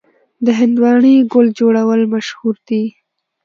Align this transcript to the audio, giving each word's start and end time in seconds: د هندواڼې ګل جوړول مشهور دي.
د 0.45 0.47
هندواڼې 0.59 1.13
ګل 1.31 1.47
جوړول 1.59 2.01
مشهور 2.13 2.55
دي. 2.67 2.83